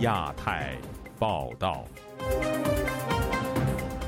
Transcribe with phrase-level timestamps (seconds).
[0.00, 0.78] 亚太
[1.18, 1.84] 报道，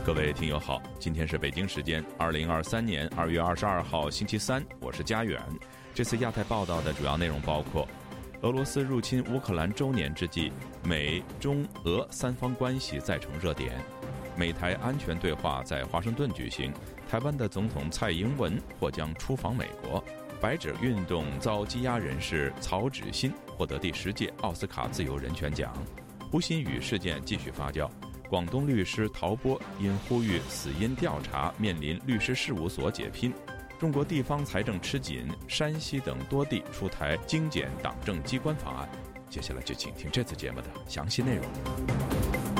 [0.03, 5.39] 各位听友好，今天是北京时间二零二三年二月二十二号星期三，我是佳远。
[5.93, 7.87] 这次亚太报道的主要内容包括：
[8.41, 10.51] 俄罗斯入侵乌克兰周年之际，
[10.83, 13.73] 美中俄三方关系再成热点；
[14.35, 16.73] 美台安全对话在华盛顿举行，
[17.07, 20.03] 台湾的总统蔡英文或将出访美国。
[20.43, 25.73] 白纸运动遭羁押人士曹芷欣获得第十届奥斯卡自由人权奖，
[26.33, 27.89] 胡鑫宇事件继续发酵，
[28.29, 33.33] 广东律师陶波因呼吁死因调查面临律师事务所解聘，
[33.79, 38.89] 中国地方财政吃紧，山西等多地出台精简党政机关法案。
[39.31, 42.52] 接下来就请听这次节目的详细内容。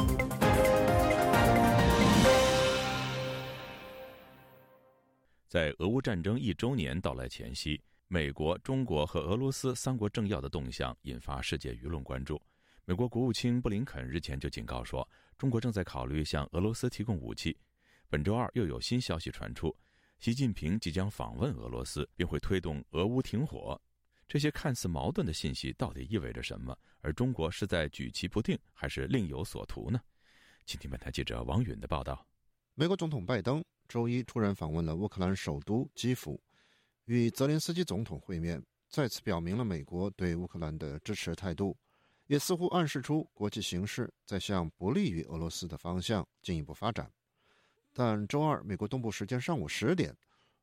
[5.53, 12.41] 在俄乌战争一周年到来前夕，美国、中国和俄罗斯三国政要的动向引发世界舆论关注。
[12.87, 17.55] 美国国务卿布林肯日前就警告说，中国正在考虑向俄罗斯提供武器。
[18.09, 19.77] 本周二又有新消息传出，
[20.21, 23.79] 习近平即将访问俄罗斯，并会推动俄乌停火。
[24.27, 26.75] 这些看似矛盾的信息到底意味着什么？
[27.03, 30.01] 而中国是在举棋不定，还是另有所图呢？
[30.65, 32.27] 请听本台记者王允的报道。
[32.75, 33.63] 美国总统拜登。
[33.93, 36.41] 周一突然访问了乌克兰首都基辅，
[37.05, 41.77] 与泽连斯基总统会面，再次表明了美国对乌克兰的支持态度，
[42.27, 47.13] 也似乎暗示出国际形势在向不利于俄罗斯的方向进一步发展。
[47.93, 50.11] 但周二美国东部时间上午十点，《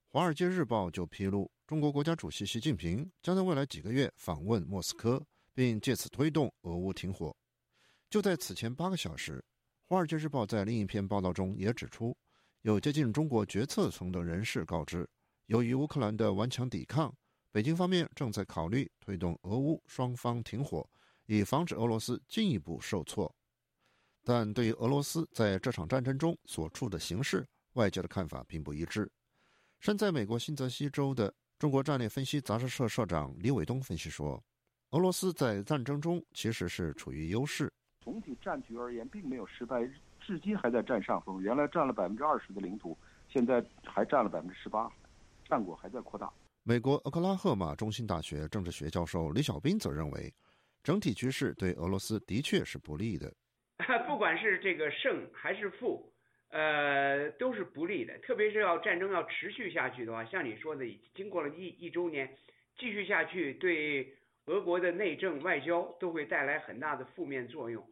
[0.07, 7.37] 华尔街日报》就披露，中国国家主席习近平将在未来几个月访问莫斯科，并借此推动俄乌停火。
[8.09, 9.37] 就在此前八个小时，
[9.87, 12.17] 《华尔街日报》在另一篇报道中也指出。
[12.69, 15.09] 有接近中国决策层的人士告知，
[15.47, 17.11] 由于乌克兰的顽强抵抗，
[17.51, 20.87] 北京方面正在考虑推动俄乌双方停火，
[21.25, 23.35] 以防止俄罗斯进一步受挫。
[24.23, 27.43] 但对于俄罗斯在这场战争中所处的形势，
[27.73, 29.11] 外界的看法并不一致。
[29.79, 34.39] 身在美国新泽西州的中国战略分析杂志社社长李伟东分析说
[34.93, 39.89] ：“俄罗斯在战争中其实是处于优势，总体战局而言，并没有失败。”
[40.29, 42.95] 至今还在占上风，原来占了百分之二十的领土，
[43.27, 44.87] 现在还占了百分之十八，
[45.45, 46.31] 战果还在扩大。
[46.61, 50.31] 美国俄克拉荷马中心大学政治学教授李小斌则认为，
[50.83, 53.33] 整体局势对俄罗斯的确是不利的。
[54.07, 56.13] 不管是这个胜还是负，
[56.49, 58.15] 呃，都是不利的。
[58.19, 60.85] 特别是要战争要持续下去的话，像你说的，
[61.15, 62.31] 经过了一一周年，
[62.77, 64.13] 继续下去，对
[64.45, 67.83] 俄国的内政外交都会带来很大的负面作用。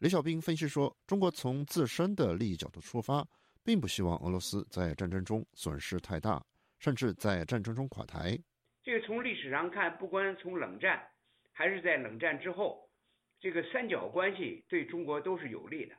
[0.00, 3.26] 李小兵分析说：“中国从自身的利益角度出发，
[3.64, 6.44] 并不希望俄罗斯在战争中损失太大，
[6.78, 8.38] 甚至在战争中垮台。
[8.82, 11.02] 这个从历史上看，不管从冷战
[11.50, 12.90] 还是在冷战之后，
[13.40, 15.94] 这个三角关系对中国都是有利的。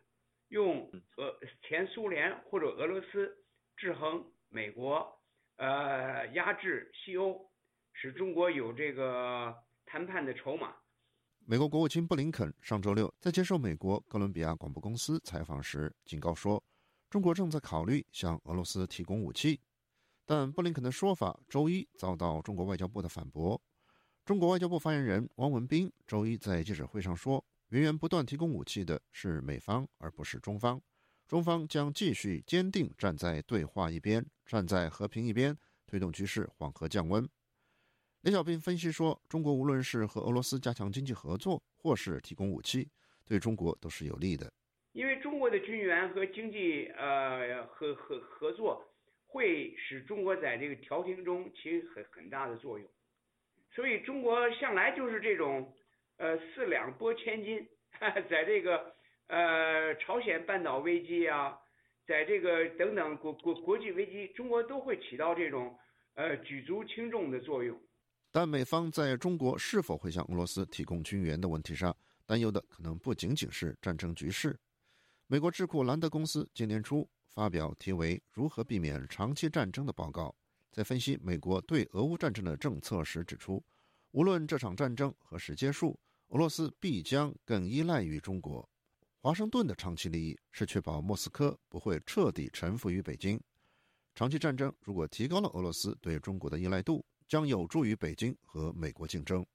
[0.50, 3.36] 用俄前苏联或者俄罗斯
[3.78, 5.20] 制衡美国，
[5.56, 7.50] 呃，压制西欧，
[7.94, 9.56] 使中国有这个
[9.88, 10.76] 谈判的筹码。”
[11.50, 16.62] 美国国务卿布林肯上周六在接受美国哥伦比亚广播公司采访时警告说，
[17.10, 19.58] 中国正在考虑向俄罗斯提供武器。
[20.26, 23.62] 但布林肯的说法周一遭到中国外交部的反驳。
[24.26, 30.82] 中国外交部发言人汪文斌周一在记者会上说，源源不断提供武器的是美方，而不是中方。
[31.30, 37.26] 中方将继续坚定站在对话一边，站在和平一边，推动局势缓和降温。
[38.24, 42.90] 李小兵分析说，中国无论是和俄罗斯加强经济合作，或是提供武器，
[43.26, 44.52] 对中国都是有利的。
[44.94, 48.84] 因为中国的军援和经济呃和和合作，
[49.28, 52.90] 会使中国在这个调停中起很很大的作用。
[53.72, 55.72] 所以中国向来就是这种
[56.18, 57.66] 呃四两拨千斤，
[58.28, 58.96] 在这个
[59.28, 61.56] 呃朝鲜半岛危机啊，
[62.08, 65.78] 在这个等等国国国际危机，中国都会起到这种
[66.16, 67.80] 呃举足轻重的作用。
[68.38, 74.56] 但美方在中国是否会向俄罗斯提供军援的问题上，担忧的可能不仅仅是战争局势。
[75.26, 80.36] 美国智库兰德公司今年初发表题为《如何避免长期战争》的报告，
[80.72, 83.60] 在分析美国对俄乌战争的政策时指出，
[84.12, 88.70] 无论这场战争何时结束，俄罗斯必将更依赖于中国。
[89.20, 93.42] 华盛顿的长期利益是确保莫斯科不会彻底臣服于北京。
[94.14, 99.46] 长期战争如果提高了俄罗斯对中国的依赖度，将有助于北京和美国竞争。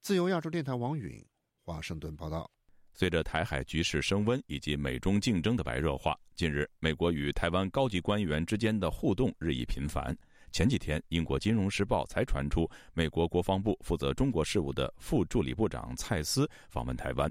[0.00, 1.24] 自由亚洲电台王允
[1.62, 2.50] 华盛顿报道。
[2.94, 10.16] 随着台海局势升温以及美中竞争的白热化，近日美国与台湾高级官员之间的互动日益频繁。
[10.50, 17.30] 前几天，英国《金融时报》才传出美国国防部负责中国事务的副助理部长蔡斯访问台湾。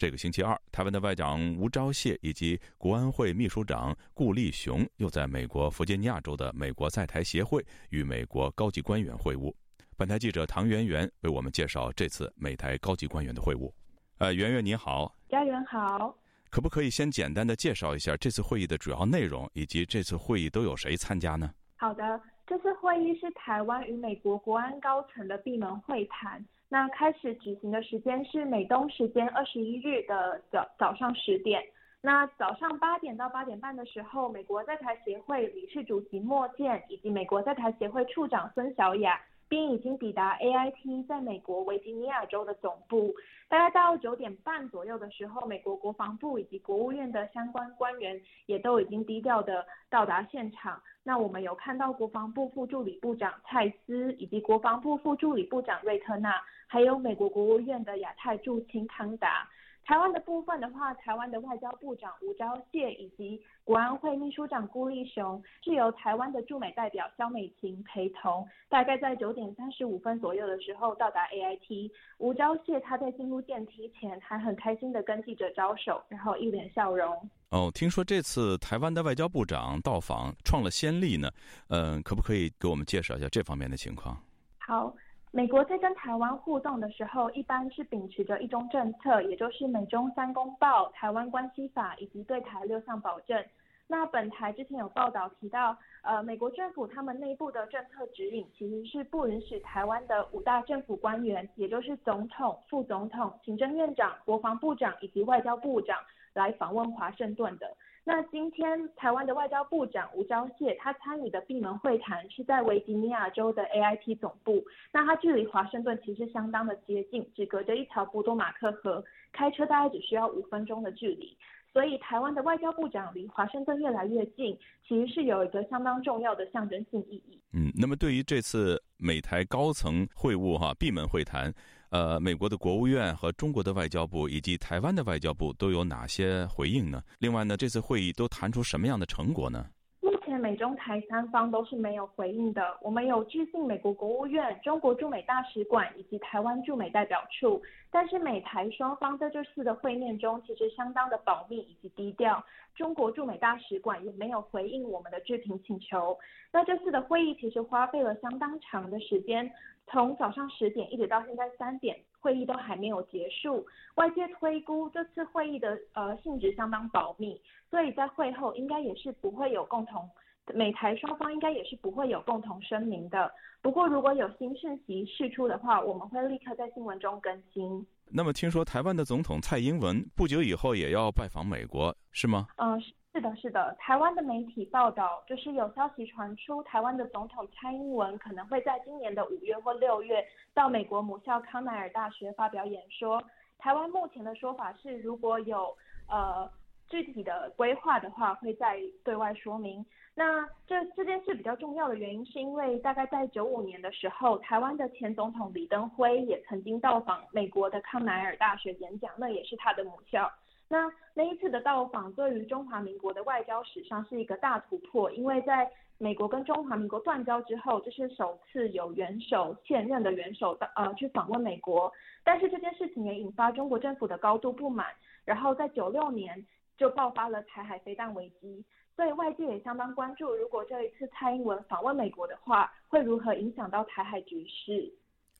[0.00, 9.52] 这个星期二，台湾的外长吴钊燮以及国安会秘书长顾立雄又在美国弗吉尼亚州的美国在台协会与美国高级官员会晤。
[9.98, 13.70] 本台记者唐媛媛为我们介绍这次美台高级官员的会晤。
[14.16, 16.16] 呃，媛媛你好，家园好。
[16.48, 21.52] 可不可以先简单的介绍一下这次会议的主要内容，以及这次会议都有谁参加呢？
[21.76, 26.42] 好的，这次会议是台湾与美国国安高层的闭门会谈。
[26.70, 31.62] 那开始举行的时间是美东时间二十一日的早早上十点。
[32.00, 39.20] 那早上八点到八点半的时候，美国在台协会理事主席莫健以及美国在台协会处长孙小雅。
[39.50, 43.12] 并已经抵达 AIT 在美国维吉尼亚州的总部。
[43.48, 50.80] 大概到九点半左右的时候，美国国防部以及国务院的相关官员也都已经低调的到达现场。
[51.02, 56.40] 那我们有看到国防部副助理部长蔡斯以及国防部副助理部长瑞特纳，
[56.72, 59.48] 还有美国国务院的亚太驻青康达。
[59.82, 71.90] 台湾的部分的话，台湾的外交部长吴钊燮以及国安会秘书长辜立雄是由台湾的驻美代表肖美琴陪同，大概在九点三十五分左右的时候到达 AIT。
[72.18, 77.28] 吴钊燮他在进入电梯前还很开心的跟记者招手，然后一脸笑容。
[77.48, 81.28] 哦，听说这次台湾的外交部长到访创了先例呢，
[81.68, 84.16] 嗯，可不可以给我们介绍一下这方面的情况？
[84.58, 84.94] 好。
[85.32, 93.44] 美国在跟台湾互动的时候，一般是秉持着一中政策，也就是美中三公报、台湾关系法以及对台六项保证。
[93.86, 105.96] 那本台之前有报道提到，呃，美国政府他们内部的政策指引其实是不允许台湾的五大政府官员，也就是总统、副总统、行政院长、国防部长以及外交部长
[106.34, 107.72] 来访问华盛顿的。
[108.02, 114.64] 那今天台湾的外交部长吴钊燮，他参与的闭门会谈是在维吉尼亚州的 AIT 总部。
[114.92, 121.36] 那他距离华盛顿其实相当的接近，只隔着一条波多马克河，开车大概只需要五分钟的距离。
[121.72, 124.58] 所以台湾的外交部长离华盛顿越来越近，
[124.88, 127.40] 其实是有一个相当重要的象征性意义。
[127.52, 131.52] 嗯，那么对于这次美台高层会晤哈闭门会谈。
[131.90, 137.02] 呃，美国的国务院和中国的外交部以及台湾的外交部都有哪些回应呢？
[137.18, 139.66] 另外呢，这次会议都谈出什么样的成果呢？
[140.00, 142.62] 目前美中台三方都是没有回应的。
[142.80, 147.60] 我们有致信美国国务院、中国驻美大使馆以及台湾驻美代表处，
[147.90, 152.42] 但是美台双方在这次的会面中其实相当的保密以及低调。
[152.76, 156.16] 中国驻美大使馆也没有回应我们的置评请求。
[156.52, 159.50] 那这次的会议其实花费了相当长的时间。
[159.90, 163.66] 从早上十点一直到现在三点，会议都还没有结束。
[163.96, 170.08] 外界推估这次会议的呃性质相当保密，所以在会后应该也是不会有共同，
[170.54, 173.30] 美台双方应该也是不会有共同声明的。
[173.60, 177.84] 不过如果有新讯息释出的话，我们会立刻在新闻中更新。
[178.12, 182.46] 那么听说台湾的总统蔡英文不久以后也要拜访美国，是吗？
[182.56, 182.80] 嗯。
[183.12, 190.24] 是的，是的，台湾的媒体报道就是有消息传出，台湾的总统蔡英文可能会在今年的五月或六月
[190.54, 193.22] 到美国母校康奈尔大学发表演说。
[193.58, 195.76] 台湾目前的说法是，如果有
[196.08, 196.50] 呃
[196.88, 199.84] 具体的规划的话，会再对外说明。
[200.14, 210.30] 那这这件事比较重要的原因，是因为大概在九五年的时候，台湾的前总统李登辉也曾经到访美国的康奈尔大学演讲，那也是他的母校。
[210.72, 224.86] 那那一次的到访，对于中华民国的外交史上是一个大突破，因为在美国跟中华民国断交之后，这是首次有元首现任的元首的呃去访问美国，但是这件事情也引发中国政府的高度不满，
[225.24, 226.46] 然后在九六年
[226.78, 234.88] 就爆发了台海飞弹危机，所以外界也相当关注，如果这一次蔡英文访问美国的话，会如何影响到台海局势？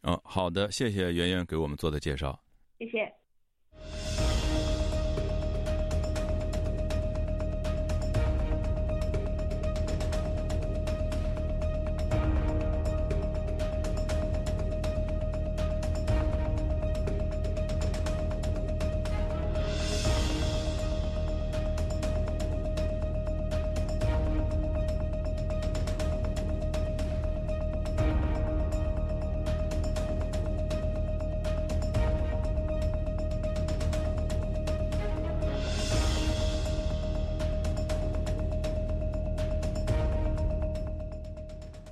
[0.02, 2.37] 嗯，好的，谢谢圆圆给我们做的介绍，
[2.80, 3.14] 谢谢。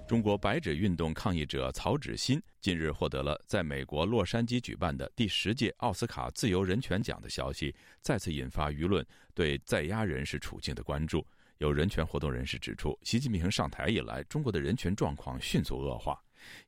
[0.09, 11.23] 中国白纸运动抗议者曹芷欣近日获得了在美国洛杉矶举办的第十届奥斯卡自由人权奖的消息，再次引发舆论对在押人士处境的关注。
[11.59, 16.19] 有人权活动人士指出，习近平上台以来，中国的人权状况迅速恶化。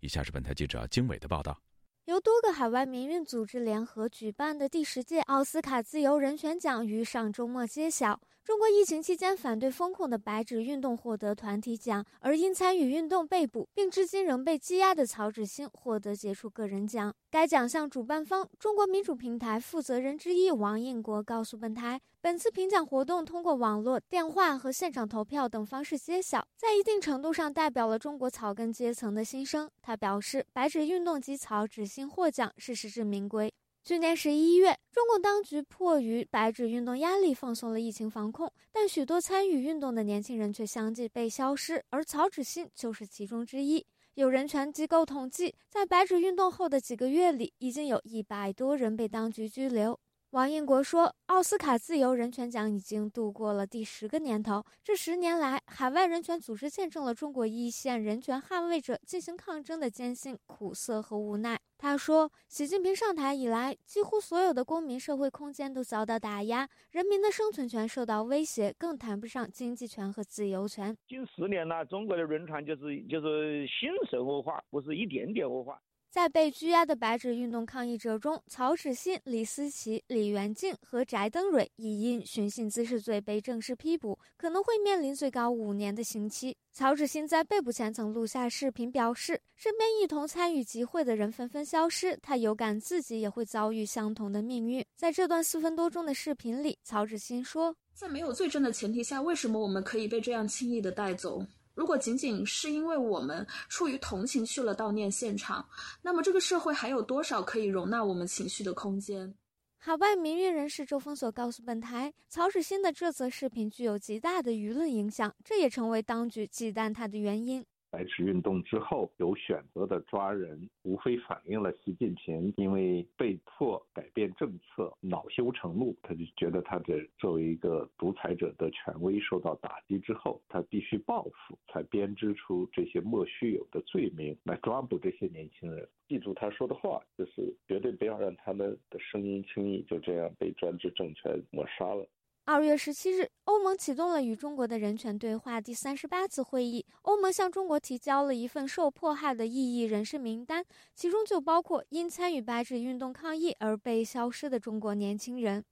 [0.00, 1.58] 以下是本台记者经纬的报道。
[2.04, 8.20] 由多个海外民运组织联合举办的第十届奥斯卡自由人权奖于上周末揭晓。
[8.50, 17.14] 中国疫情期间反对封控的白纸运动获得团体奖，而因参与运动被捕并至今仍被羁押的曹志新获得杰出个人奖。
[17.30, 29.70] 该奖项主办方中国民主平台负责人之一王应国告诉本台，本次评奖活动通过网络、电话和现场投票等方式揭晓，在一定程度上代表了中国草根阶层的心声。
[29.80, 33.54] 他表示，白纸运动及曹志新获奖是实至名归。
[33.82, 43.84] 去年十一月，中共当局迫于白纸运动压力，放松了疫情防控，但许多参与运动的年轻人却相继被消失，而曹志新就是其中之一。
[44.14, 49.98] 有人权机构统计，在白纸运动后的几个月里，已经有一百多人被当局拘留。
[50.30, 70.96] 王应国说：“奥斯卡自由人权奖已经度过了第十个年头，这十年来，海外人权组织见证了中国一线人权捍卫者进行抗争的艰辛、苦涩和无奈。”他说：“习近平上台以来，几乎所有的公民社会空间都遭到打压，人民的生存权受到威胁，更谈不上经济权和自由权。
[71.08, 75.76] 近十年来，中国的人权就是就是新生活化，不是一点点恶化。”
[76.10, 86.56] 在被拘押的白纸运动抗议者中，曹志新、李思琪、李元静和翟登蕊已因寻衅滋事罪被正式批捕，可能会面临最高五年的刑期。
[86.72, 94.84] 曹志新在被捕前曾录下视频，表示身边一同参与集会的人纷纷消失，他有感自己也会遭遇相同的命运。
[94.96, 101.40] 在这段四分多钟的视频里，曹志新说：“在没有罪证的前提下，为什么我们可以被这样轻易的带走？”
[101.74, 105.66] 如果仅仅是因为我们出于同情去了悼念现场，
[106.02, 109.34] 那么这个社会还有多少可以容纳我们情绪的空间？
[109.78, 117.64] 海外民运人士周峰所告诉本台，曹始新的这则视频具有极大的舆论影响，这也成为当局忌惮他的原因。
[117.90, 135.88] 白纸运动之后有选择的抓人，无非反映了习近平因为被迫改变政策，恼羞成怒，他就觉得他的作为一个独裁者的权威受到打击之后，他必须报复，才编织出这些莫须有的罪名来抓捕这些年轻人。
[136.08, 142.08] 记住他说的话，就是绝对不要让他们的声音轻易就这样被专制政权抹杀了。
[142.44, 146.84] 二月十七日，欧盟启动了与中国的人权对话第三十八次会议。
[147.02, 155.64] 欧盟向中国提交了一份受迫害的异议人士名单，其中就包括因参与白纸运动抗议而被消失的中国年轻人。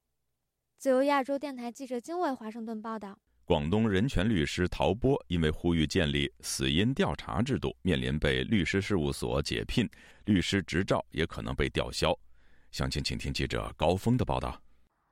[0.77, 9.89] 自由亚洲电台记者金伟华盛顿报道：广东人权律师陶波因为呼吁建立死因调查制度，面临被律师事务所解聘，
[10.27, 12.17] 律师执照也可能被吊销。
[12.71, 14.63] 详情，请听记者高峰的报道。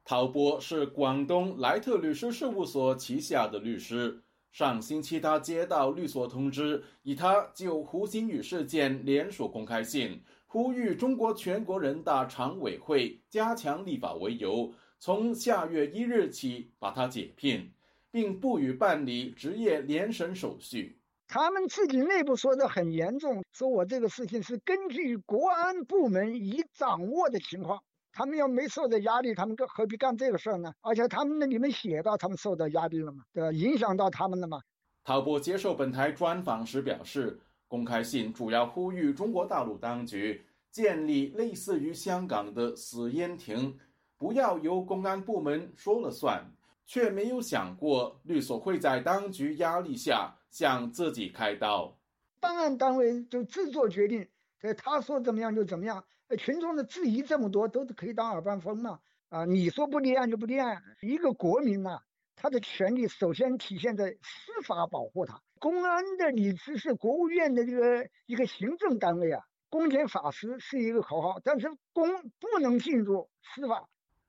[0.09, 4.23] 陶波是广东莱特律师事务所旗下的律师。
[4.53, 17.69] 上星期，他接到律所通知，以他就胡鑫宇事件联署公开信，呼吁中国全国人大常委会加强立法为由，从下月一日起把他解聘，
[18.13, 21.01] 并不予办理职业联审手续。
[21.27, 27.83] 他们自己内部说的很严重，说我这个事情是根据国安部门已掌握的情况。
[28.17, 30.73] 他们要没受到压力，他们何何必干这个事儿呢？
[30.81, 33.53] 而且他们那里面写到他们受到压力了嘛，对吧？
[33.53, 34.59] 影响到他们了嘛？
[35.05, 43.79] 陶波接受本台专访时表示，公开信主要呼吁中国大陆当局建立类似于香港的死烟亭，
[44.17, 46.51] 不要由公安部门说了算，
[46.87, 51.95] 却没有想过律所会在当局压力下向自己开刀。
[52.41, 54.27] 办案单位就自作决定，
[54.59, 56.03] 对他说怎么样就怎么样。
[56.35, 58.99] 群众的质疑这么多，都是可以当耳旁风嘛？
[59.29, 60.83] 啊，你说不立案就不立案。
[61.01, 62.01] 一个国民呐，
[62.35, 65.43] 他的权利首先体现在司法保护他。
[65.59, 72.09] 公安的你只是国务院的这个一个行政单位啊，公检法司是一个口号，但是公
[72.41, 73.89] 不能进入司法。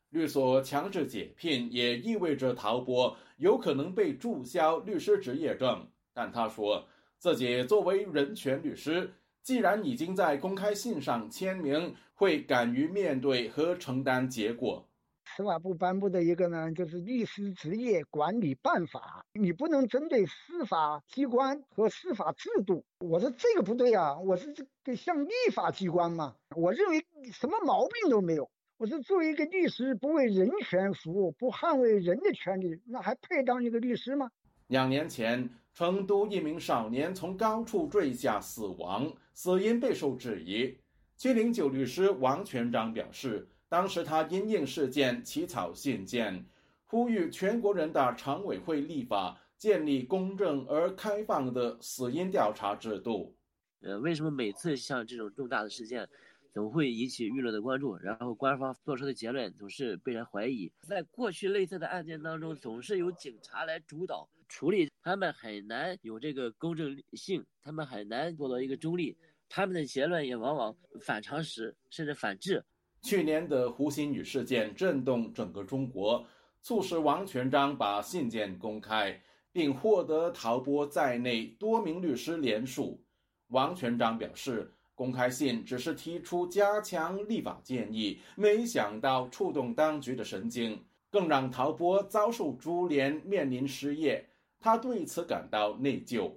[0.10, 6.88] 律所强制解聘也意味着陶波有可能被注销律师执业证，但他说
[7.18, 9.14] 自己作为人权律师。
[9.48, 14.86] 既然已经在公开信上签名，会敢于面对和承担结果。
[15.24, 22.84] 司法部颁布的一个呢，就是律师职业管理办法，你不能针对司法机关和司法制度。
[23.00, 28.52] 我说这个不对啊，我是这个像立法机关嘛，我认为什么毛病都没有。
[28.76, 34.30] 我说作为一个律师，不为人权服务，不捍卫人的权利，那还配当一个律师吗？
[34.68, 35.50] 两年前。
[35.78, 40.76] 成都一名少年从高处坠下死亡，死因备受质疑。
[41.16, 46.44] 七零九律师王全章表示，当时他因应事件起草信件，
[46.86, 53.36] 呼吁全国人大常委会立法，建立公正而开放的死因调查制度。
[53.82, 56.10] 呃，为什么每次像这种重大的事件，
[56.52, 60.72] 总会引起舆论的关注，然后官方做出的结论总是被人怀疑。
[60.88, 72.62] 在过去类似的案件当中，总是由警察来主导处理，他们很难有这个公正性，他们很难做到一个中立，他们的结论也往往反常识，甚至反智。
[73.04, 76.28] 去年的胡鑫宇事件震动整个中国，
[76.62, 79.18] 促使王全璋把信件公开，
[79.54, 83.02] 并获得陶波在内多名律师联署。
[83.48, 84.74] 王全璋表示。
[84.94, 94.28] 公开信只是提出加强立法建议，没想到触动当局的神经，更让陶波遭受株连，面临失业。
[94.60, 96.32] 他对此感到内疚。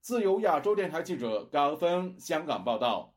[0.00, 3.14] 自由亚洲电台记者高峰香港报道。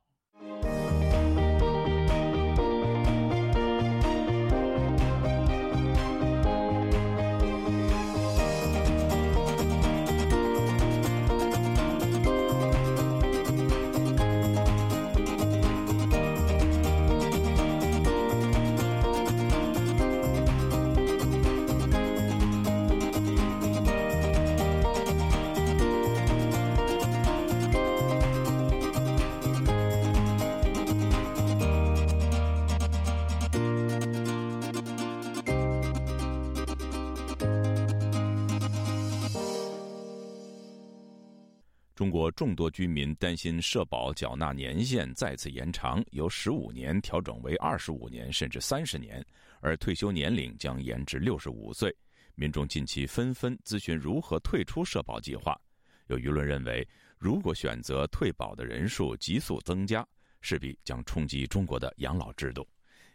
[42.00, 49.22] 中国众多居民担心社保缴纳年限再次延长，由十五年调整为二十五年甚至三十年，
[49.60, 51.94] 而退休年龄将延至六十五岁。
[52.36, 55.60] 民众近期纷纷咨询如何退出社保计划。
[56.08, 56.88] 有舆论认为，
[57.18, 60.08] 如果选择退保的人数急速增加，
[60.40, 62.66] 势必将冲击中国的养老制度。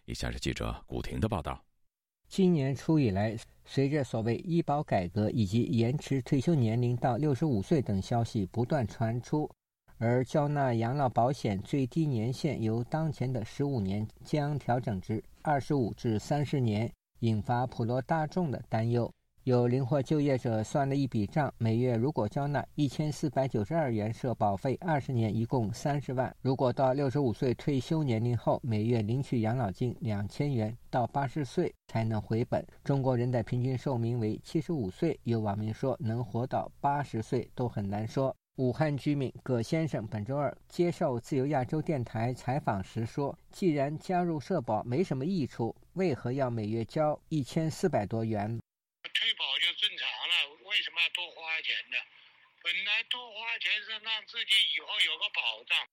[0.04, 1.58] 以下是记者古婷的报道。
[2.36, 9.48] 今年初以来，随着所谓医保改革以及延迟退休年龄到六十五岁等消息不断传出，
[9.98, 19.08] 而缴纳养老保险最低年限由当前的十五年将调整至二十五至三十年，引发普罗大众的担忧。
[19.44, 26.34] 有灵活就业者算了一笔账：每月如果交纳一千四百九十二元社保费，二十年一共三十万。
[26.40, 32.66] 如果到六十五岁退休年龄后，每月领取养老金两千元，到八十岁才能回本。
[32.82, 38.34] 中国人的平均寿命为七十五岁，有网民说能活到八十岁都很难说。
[38.56, 48.58] 武汉居民葛先生本周二接受自由亚洲电台采访时说：“既然加入社保没什么益处，为何要每月交一千四百多元？”
[49.10, 51.98] 退保就正常了，为什么要多花钱呢？
[52.62, 55.88] 本来多花钱是让自己以后有个保障，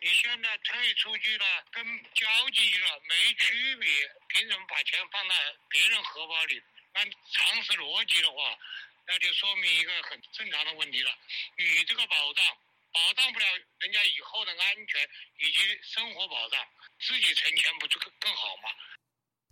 [0.00, 3.88] 你现在退出去了，跟交进去了没区别，
[4.28, 5.34] 凭什么把钱放在
[5.68, 6.60] 别人荷包里？
[6.94, 8.58] 按常识逻辑的话，
[9.06, 11.16] 那就说明一个很正常的问题了。
[11.58, 12.44] 你这个保障
[12.92, 13.46] 保障不了
[13.80, 16.66] 人家以后的安全以及生活保障，
[16.98, 18.70] 自己存钱不就更更好吗？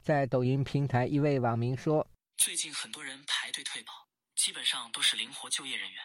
[0.02, 2.10] 在抖音平台，一位网民说。
[2.36, 3.92] 最近很多人排队退保，
[4.34, 6.02] 基本上都是灵活就业人员。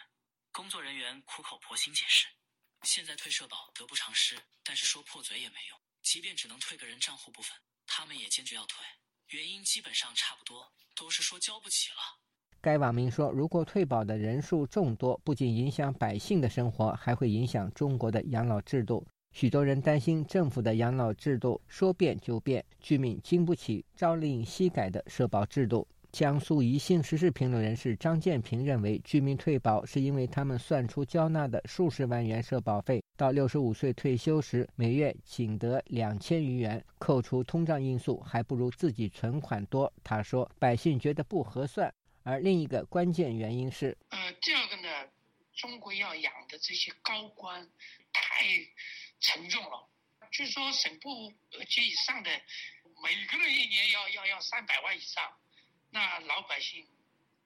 [0.52, 2.28] 工作人员苦口婆心解释，
[2.84, 5.78] 现在退社保得不偿失，但是说破嘴也没用。
[6.02, 7.52] 即便只能退个人账户部分，
[7.86, 8.78] 他们也坚决要退。
[9.30, 11.98] 原因基本上差不多，都是说交不起了。
[12.62, 19.06] 该网民说，如果退保的人数众多，不仅影响百姓的生活，还会影响中国的养老制度。
[19.32, 25.88] 许多人担心政府的养老制度说变就变，居民经不起朝令夕改的社保制度。
[26.12, 39.92] 江苏宜兴时事评论人士张建平认为，居民退保是因为他们算出交纳的数十万元社保费，到六十五岁退休时，每月仅得两千余元，扣除通胀因素，还不如自己存款多。
[40.04, 41.94] 他说，百姓觉得不合算。
[42.24, 44.90] 而另一个关键原因是，呃，第二个呢，
[45.54, 47.70] 中国要养的这些高官
[48.12, 48.46] 太
[49.20, 49.88] 沉重了，
[50.32, 51.32] 据说省部
[51.68, 52.30] 级以上的，
[53.04, 55.24] 每个人一年要要要三百万以上。
[55.92, 56.88] 那老百姓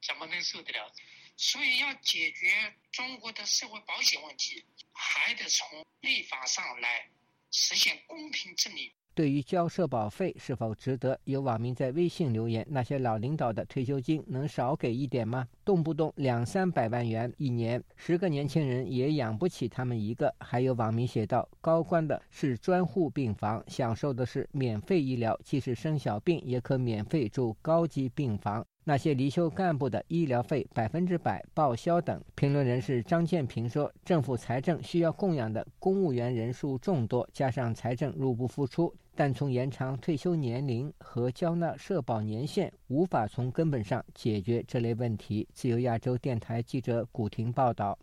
[0.01, 0.93] 怎么能受得了？
[1.35, 7.09] 所以要解决中国的社会保险问题，还得从立法上来
[7.51, 8.93] 实现公平正义。
[9.15, 15.47] 对于交社保费是否值得，有网民在微信留言：“那些老领导的退休金能少给一点吗？
[15.63, 28.65] 动不动两三百万元一年，十个年轻人也养不起他们一个。”还有网民写道：“高官的是专户病房，享受的是免费医疗，即使生小病也可免费住高级病房。
[28.85, 45.47] 那些离休干部的医疗费百分之百报销等。”评论人士张建平说：“政府财政需要供养的公务员人数众多，加上财政入不敷出。”但从延长退休年龄和交纳社保年限，无法从根本上解决这类问题。
[45.53, 47.97] 自由亚洲电台记者古婷报道。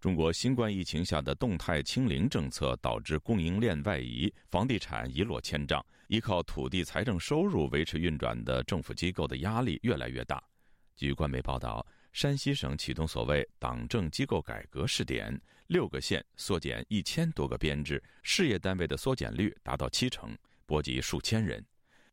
[0.00, 10.42] 中国新冠疫情下的动态清零政策导致供应链外移，房地产一落千丈，依靠土地财政收入维持运转的政府机构的压力越来越大。
[10.96, 20.36] 据官媒报道，山西省启动所谓党政机构改革试点，六个县缩减一千多个编制，事业单位的缩减率达到七成，
[20.68, 21.64] 波及数千人。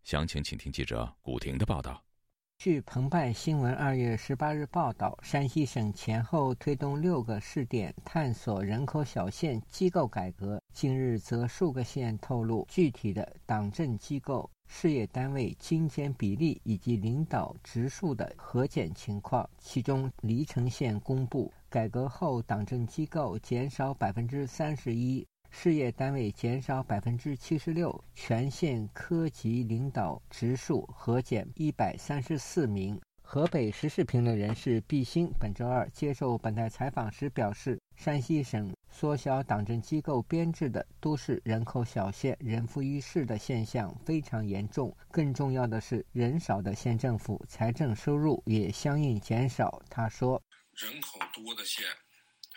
[0.05, 2.01] 详情，请听记者古婷的报道。
[2.57, 10.61] 据澎湃新闻二月十八日报道，山西省前后推动六个试点探索人口小县机构改革。
[10.73, 19.47] 近日，则数个县透露具体的党政机构、事业单位精简比例以及领导职数的核减情况。
[19.57, 25.27] 其中，黎城县公布改革后党政机构减少百分之三十一。
[25.57, 32.99] 事业单位减少百分之七十六，全县科级领导职数核减一百三十四名。
[33.23, 44.95] 河北时事评论人士毕兴本周二接受本台采访时表示，山西省缩小党政机构编制的都市人口小县、人浮于事的现象非常严重。
[45.09, 49.81] 更重要的是，人少的县政府财政收入也相应减少。
[49.89, 50.39] 他说
[50.75, 51.85] ：“人口多的县。”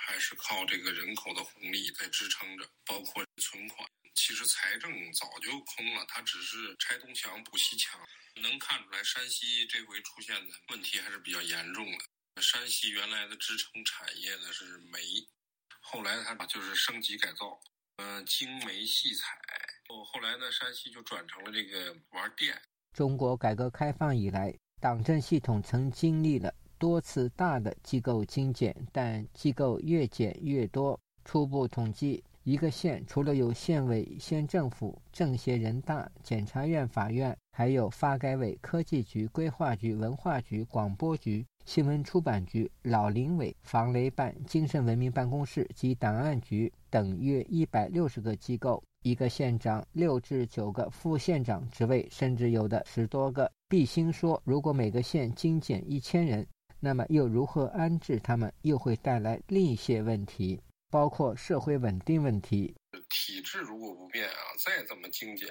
[0.09, 3.87] 还是靠这个人口的红利在支撑着，包括存款。
[4.15, 8.01] 其实财政早就空了，它只是拆东墙补西墙。
[8.41, 12.43] 能看出来，山西这回出现的问题还是比较严重的。
[12.43, 14.99] 山西原来的支撑产业呢是煤，
[15.81, 17.61] 后来它就是升级改造，
[17.97, 19.39] 嗯，精煤细采。
[19.89, 22.59] 后后来呢，山西就转成了这个玩电。
[22.95, 26.55] 中国改革开放以来，党政系统曾经历了。
[26.79, 30.99] 多次大的机构精简，但机构越减越多。
[31.25, 48.83] 初步统计，一个县除了有县委、县政府、政协、人大、检察院、法院，还有发改委、科技局、规划局、文化局、广播局、新闻出版局、老龄委、防雷办、精神文明办公室及档案局等约一百六十个机构。
[49.03, 53.51] 一个县长六至九个副县长职位，甚至有的十多个。
[53.69, 56.47] 毕兴说：“如果每个县精简一千人。”
[56.81, 58.53] 那么又如何安置他们？
[58.63, 60.61] 又会带来另一些问题，
[60.91, 62.75] 包括社会稳定问题。
[63.11, 65.49] 体制如果不变啊，再怎么精简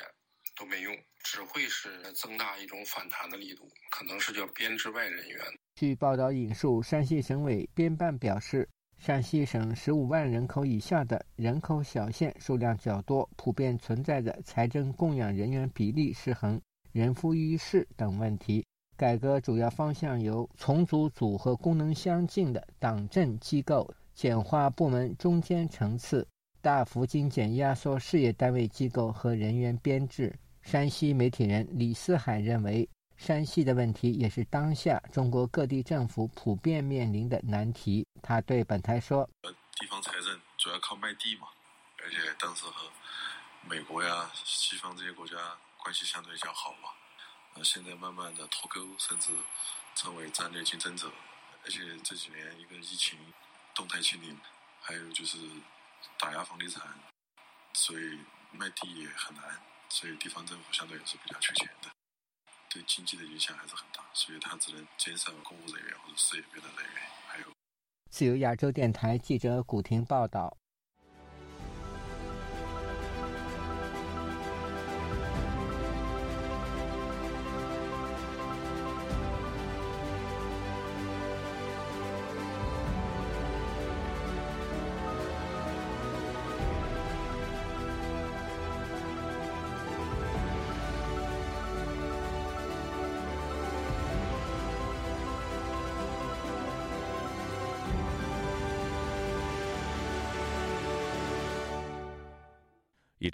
[0.58, 5.40] 都没用，只会是增大一种反弹的力度，可能是叫编制外人员。
[5.76, 16.60] 据报道引述山西省委编办表示，山西省十五万人口以下的人口小县数量较多，普遍存在着财政供养人员比例失衡、
[16.94, 18.66] 人浮于事等问题。
[18.98, 26.28] 改革主要方向由重组组合功能相近的党政机构，简化部门中间层次，
[26.64, 30.34] 大幅精简压缩事业单位机构和人员编制。
[30.64, 38.04] 山西媒体人李思海认为，山西的问题也是当下中国各地政府普遍面临的难题。
[38.24, 39.30] 他对本台说
[39.80, 40.24] ：“地方财政
[40.58, 41.48] 主要靠卖地嘛，
[42.04, 42.90] 而且当时和
[43.70, 45.36] 美国呀、西方这些国家
[45.84, 46.90] 关系相对较好嘛。”
[47.64, 49.32] 现在慢慢的脱钩，甚至
[49.96, 51.12] 成为战略竞争者，
[51.64, 53.18] 而且这几年一个疫情
[53.74, 54.38] 动态清零，
[54.82, 55.38] 还有就是
[56.18, 56.88] 打压房地产，
[57.74, 58.20] 所以
[58.52, 61.90] 卖地也很难，所以地方政府相对也是比较缺钱的，
[62.70, 67.04] 对经济的影响还是很大，所以他只能减少公务人员或者事业编的人员。
[67.28, 67.46] 还有，
[68.10, 70.58] 自由亚洲电台记者古婷报道。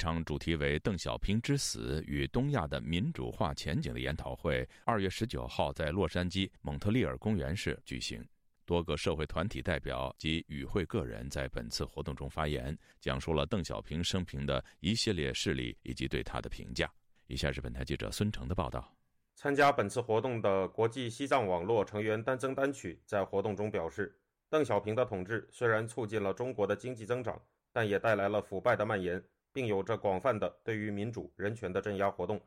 [0.03, 8.21] 场主题为“邓小平之死与东亚的民主化前景”的研讨会，二月十九号在洛杉矶蒙特利尔公园市举行。
[8.65, 16.91] 多个社会团体代表及与会个人在本次活动中发言，讲述了邓小平生平的一系列事例以及对他的评价。
[17.27, 18.93] 以下是本台记者孙成的报道。
[19.35, 24.13] 参加本次活动的国际西藏网络成员丹增丹曲在活动中表示
[24.51, 32.41] ：“邓小平的统治虽然促进了中国的经济增长，但也带来了腐败的蔓延。”并有着广泛的对于民主人权的镇压活动。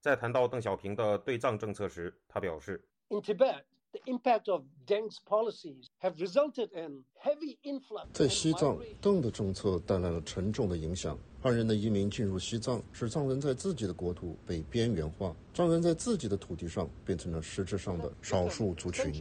[0.00, 11.18] 在谈到邓小平的对藏政策时，他表示：“In Tibet, the impact of Deng's policies have resulted in heavy influx.” 在西藏，邓的政策带来了沉重的影响。
[11.40, 19.12] 汉人的移民进入西藏，使藏人在自己的国土被边缘化，藏人在自己的土地上变成了实质上的少数族群。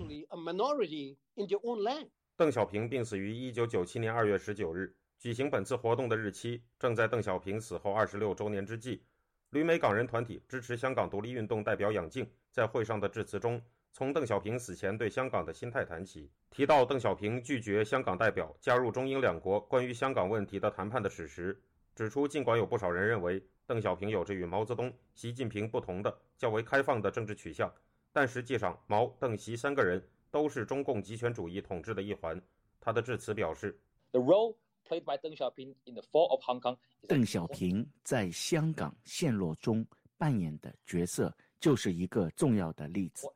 [2.36, 4.96] 邓小平病死于一九九七年二月十九日。
[5.20, 9.04] 举行本次活动的日期正在邓小平死后二十六周年之际。
[9.50, 13.60] 旅美港人团体支持香港独立运动代表杨静在会上的致辞中，
[13.92, 21.60] 从邓小平死前对香港的心态谈起，提到邓小平拒绝香港代表加入中英两国关于香港问题的谈判的史实，
[21.96, 27.74] 指出尽管有不少人认为邓小平有着与毛泽东、习近平不同的较为开放的政治取向，
[28.12, 32.40] 但实际上毛、邓、习三个人都是中共集权主义统治的一环。
[32.82, 33.80] 他的致辞表示
[34.12, 34.56] ：“The role。”
[34.88, 36.78] Played by Deng Xiaoping in the fall of Hong Kong。
[37.08, 39.86] 邓小平在香港陷落中
[40.18, 43.28] 扮演的角色就是一个重要的例子。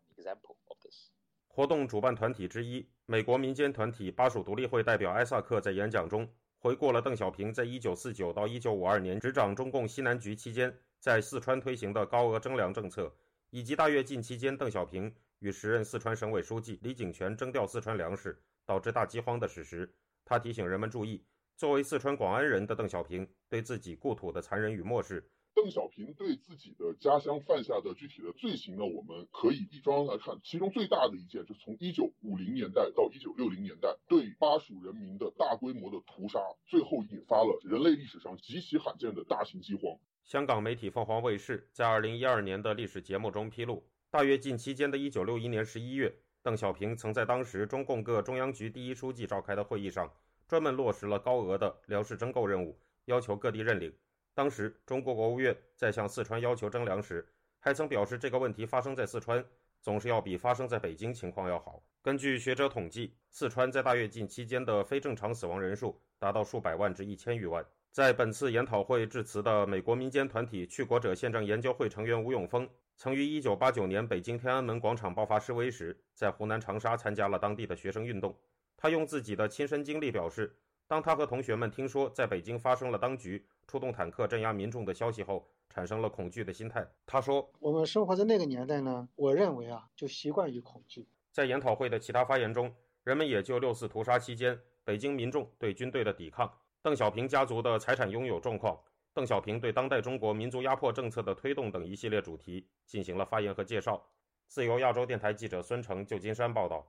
[1.47, 13.13] 活动主办团体之一，美国民间团体巴蜀独立会代表艾萨克在演讲中回顾了邓小平在1949到1952年执掌中共西南局期间在四川推行的高额征粮政策，
[13.49, 19.93] 以及大跃进期间邓小平与时任四川省委书记李井泉征调四川粮食，导致大饥荒的史实。
[20.23, 21.21] 他提醒人们注意。
[21.61, 25.29] 作为四川广安人的邓小平，对自己故土的残忍与漠视。
[25.53, 28.83] 邓小平对自己的家乡犯下的具体的罪行呢？
[28.83, 39.83] 我们可以一桩来看，其中最大的一件，就是从一九五零年代到一九六零年代，对巴蜀人民的大规模的屠杀，最后引发了人类历史上极其罕见的大型饥荒。
[40.23, 50.11] 香港媒体凤凰卫视在二零一二年的历史节目中披露，大跃进期间的一九六一年十一月，邓小平曾在当时中共各中央局第一书记召开的会议上。
[50.51, 53.89] 专门落实了高额的粮食征购任务，要求各地认领。
[54.33, 57.25] 当时，中国国务院在向四川要求征粮时，
[57.57, 59.41] 还曾表示这个问题发生在四川，
[59.79, 61.81] 总是要比发生在北京情况要好。
[62.01, 67.65] 根据学者统计，四川在大跃进期间的非正常死亡人数达到数百万至一千余万。
[67.93, 78.35] 在本次研讨会致辞的美国民间团体去国者宪政研究会成员吴永峰，曾于1989年北京天安门广场爆发示威时，在湖南长沙参加了当地的学生运动。
[78.81, 80.51] 他用自己的亲身经历表示，
[80.87, 86.83] 当他和同学们听说在北京发生了当局出动坦克镇压民众的消息后，产生了恐惧的心态。
[87.05, 98.75] 他说：“我们生活在那个年代呢，我认为啊，就习惯于恐惧。”在研讨会的其他发言中，人们也就六四屠杀期间北京民众对军队的抵抗、邓小平家族的财产拥有状况、
[99.13, 104.03] 邓小平对当代中国民族压迫政策的推动等一系列主题进行了发言和介绍。
[104.47, 106.83] 自由亚洲电台记者孙成，旧金山报道。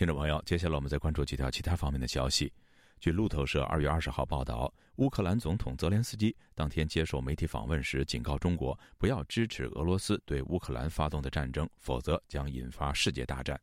[0.00, 2.50] 听众朋友，接下来我们再关注几条其他方面的消息。
[3.00, 13.60] 据路透社二月二十号报道，乌克兰总统泽连斯基当天接受媒体访问时，警告中国不要支持俄罗斯对乌克兰发动的战争，否则将引发世界大战。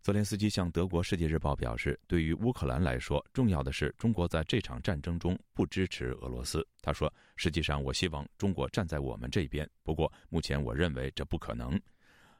[0.00, 6.64] 泽连斯基向德国《世界日报》表示，对于乌克兰来说，重要的是中国在这场战争中不支持俄罗斯。
[6.80, 11.76] 他说：“实际上，我希望中国站在我们这边，不过目前我认为这不可能。”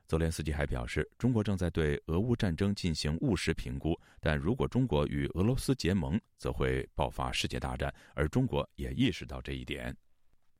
[0.08, 9.94] 泽连斯基还表示，中国正在对俄乌战争进行务实评估，但如果中国与俄罗斯结盟，则会爆发世界大战，而中国也意识到这一点。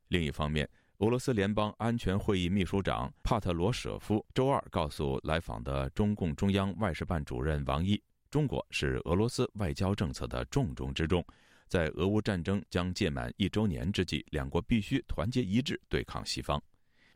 [0.09, 7.99] 另一方面，俄罗斯联邦安全会议秘书长帕特罗舍夫周二告诉来访的中共中央外事办主任王毅，
[8.31, 11.25] 中国是俄罗斯外交政策的重中之重，
[11.69, 16.63] 在俄乌战争将届满一周年之际，两国必须团结一致对抗西方。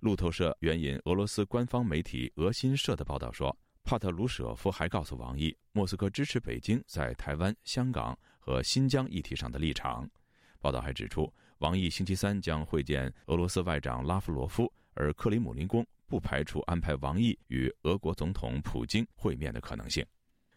[0.03, 10.11] 路透社援引俄罗斯官方媒体俄新社的报道说，帕特鲁舍夫还告诉王毅，莫斯科支持北京在台湾、香港和新疆议题上的立场。
[10.59, 20.05] 报道还指出，王毅星期三将会见俄罗斯外长拉夫罗夫，而克里姆林宫不排除安排王毅与俄国总统普京会面的可能性。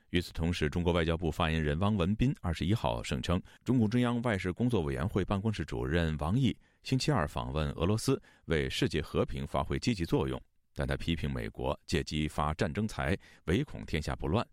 [0.10, 6.58] 与此同时，中国外交部发言人汪文斌二十一号声称，中共中央外事工作委员会办公室主任王毅。
[6.86, 10.40] 星期二访问俄罗斯，为世界和平发挥积极作用，
[10.76, 14.48] 但他批评美国借机发战争财，唯恐天下不乱。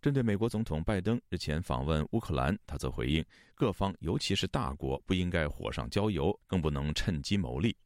[0.00, 3.22] 针对美国总统拜登日前访问乌克兰，他则回应：
[3.54, 7.76] 各方，尤其是大国，不应该火上浇油，更不能趁机谋利。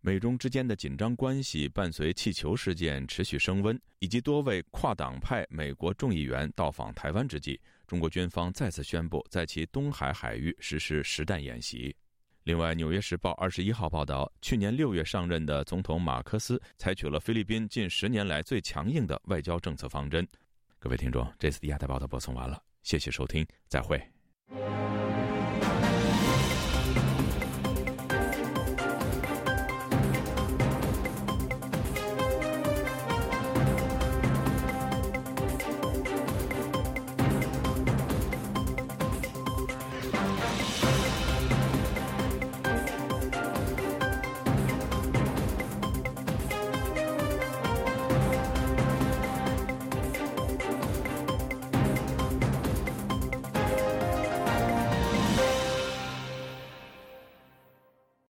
[0.00, 11.92] 美中之间的紧张关系伴随气球事件持续升温，以及多位跨党派美国众议员到访台湾之际，中国军方再次宣布在其东海海域实施实弹演习。
[12.44, 20.26] 另外，《纽约时报》二十一号报道，去年六月上任的总统马克思采取了菲律宾近十年来最强硬的外交政策方针。
[20.80, 24.02] 各位听众，这次的亚太报道播送完了，谢谢收听，再会。